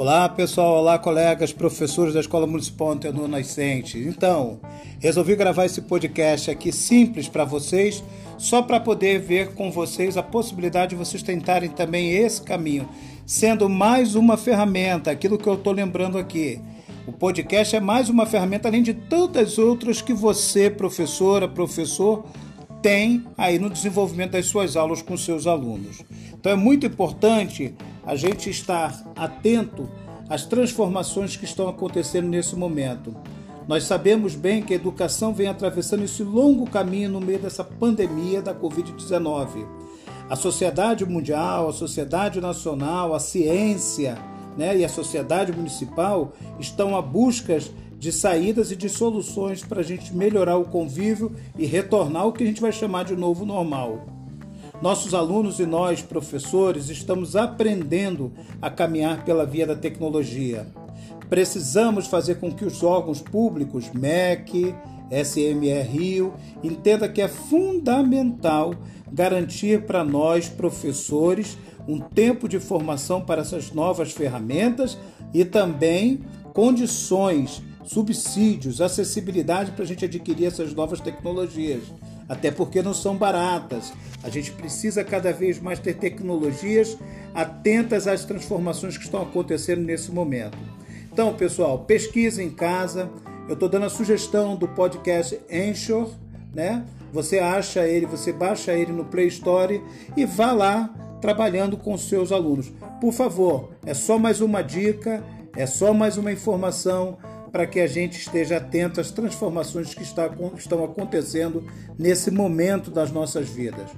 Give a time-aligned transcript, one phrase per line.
[0.00, 3.98] Olá pessoal, olá colegas, professores da Escola Municipal Antenor Nascente.
[3.98, 4.58] Então,
[4.98, 8.02] resolvi gravar esse podcast aqui simples para vocês,
[8.38, 12.88] só para poder ver com vocês a possibilidade de vocês tentarem também esse caminho,
[13.26, 16.58] sendo mais uma ferramenta, aquilo que eu estou lembrando aqui.
[17.06, 22.24] O podcast é mais uma ferramenta, além de tantas outras que você, professora, professor,
[22.82, 26.02] tem aí no desenvolvimento das suas aulas com seus alunos.
[26.32, 29.88] Então é muito importante a gente estar atento
[30.28, 33.14] às transformações que estão acontecendo nesse momento.
[33.68, 38.42] Nós sabemos bem que a educação vem atravessando esse longo caminho no meio dessa pandemia
[38.42, 39.66] da Covid-19.
[40.28, 44.16] A sociedade mundial, a sociedade nacional, a ciência
[44.56, 47.58] né, e a sociedade municipal estão à busca
[48.00, 52.42] de saídas e de soluções para a gente melhorar o convívio e retornar ao que
[52.42, 54.06] a gente vai chamar de novo normal.
[54.80, 60.66] Nossos alunos e nós, professores, estamos aprendendo a caminhar pela via da tecnologia.
[61.28, 64.74] Precisamos fazer com que os órgãos públicos, MEC,
[65.10, 66.32] SMR Rio,
[66.64, 68.74] entenda que é fundamental
[69.12, 74.96] garantir para nós, professores, um tempo de formação para essas novas ferramentas
[75.34, 76.20] e também
[76.54, 81.82] condições, subsídios, acessibilidade para a gente adquirir essas novas tecnologias
[82.28, 83.92] até porque não são baratas.
[84.22, 86.96] A gente precisa cada vez mais ter tecnologias
[87.34, 90.56] atentas às transformações que estão acontecendo nesse momento.
[91.12, 93.10] Então, pessoal, pesquisa em casa.
[93.48, 96.10] Eu estou dando a sugestão do podcast Anchor,
[96.54, 96.84] né?
[97.12, 99.82] Você acha ele, você baixa ele no Play Store
[100.16, 102.72] e vá lá trabalhando com seus alunos.
[103.00, 105.24] Por favor, é só mais uma dica,
[105.56, 107.18] é só mais uma informação
[107.50, 111.64] para que a gente esteja atento às transformações que está, estão acontecendo
[111.98, 113.90] nesse momento das nossas vidas.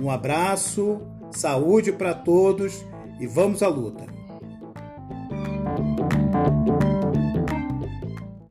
[0.00, 2.84] Um abraço, saúde para todos
[3.20, 4.06] e vamos à luta!